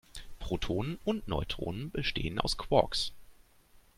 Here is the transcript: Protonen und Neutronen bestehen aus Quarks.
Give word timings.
Protonen 0.39 0.97
und 1.05 1.27
Neutronen 1.27 1.91
bestehen 1.91 2.39
aus 2.39 2.57
Quarks. 2.57 3.11